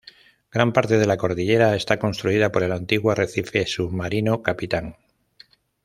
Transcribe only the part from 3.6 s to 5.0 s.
submarino Capitán.